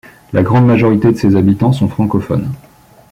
[0.33, 2.49] La grande majorité de ses habitants sont francophones.